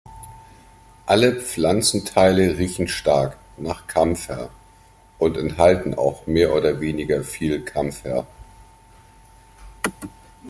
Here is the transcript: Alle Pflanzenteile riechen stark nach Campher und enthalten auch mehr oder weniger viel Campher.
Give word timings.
Alle 1.05 1.39
Pflanzenteile 1.39 2.57
riechen 2.57 2.87
stark 2.87 3.37
nach 3.57 3.85
Campher 3.85 4.49
und 5.19 5.37
enthalten 5.37 5.93
auch 5.93 6.25
mehr 6.25 6.55
oder 6.55 6.79
weniger 6.81 7.23
viel 7.23 7.63
Campher. 7.63 8.25